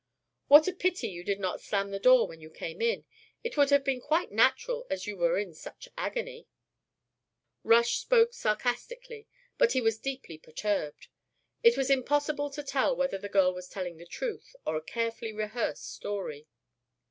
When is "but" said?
9.59-9.73